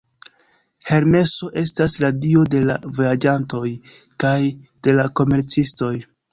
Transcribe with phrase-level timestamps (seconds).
[0.93, 3.63] Hermeso estas la dio de la vojaĝantoj
[4.27, 4.35] kaj
[4.89, 5.95] de la komercistoj.